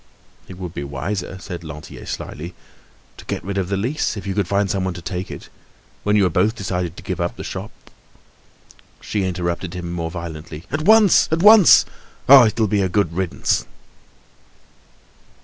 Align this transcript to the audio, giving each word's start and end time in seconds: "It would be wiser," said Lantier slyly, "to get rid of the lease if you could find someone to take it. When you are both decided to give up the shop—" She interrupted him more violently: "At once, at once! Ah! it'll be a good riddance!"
"It 0.47 0.57
would 0.57 0.73
be 0.73 0.83
wiser," 0.83 1.37
said 1.39 1.63
Lantier 1.63 2.07
slyly, 2.07 2.55
"to 3.17 3.25
get 3.25 3.43
rid 3.43 3.59
of 3.59 3.69
the 3.69 3.77
lease 3.77 4.17
if 4.17 4.25
you 4.25 4.33
could 4.33 4.47
find 4.47 4.67
someone 4.67 4.95
to 4.95 5.01
take 5.03 5.29
it. 5.29 5.47
When 6.03 6.15
you 6.15 6.25
are 6.25 6.29
both 6.31 6.55
decided 6.55 6.97
to 6.97 7.03
give 7.03 7.21
up 7.21 7.35
the 7.35 7.43
shop—" 7.43 7.69
She 8.99 9.23
interrupted 9.25 9.75
him 9.75 9.91
more 9.91 10.09
violently: 10.09 10.63
"At 10.71 10.81
once, 10.85 11.29
at 11.31 11.43
once! 11.43 11.85
Ah! 12.27 12.47
it'll 12.47 12.65
be 12.65 12.81
a 12.81 12.89
good 12.89 13.13
riddance!" 13.13 13.67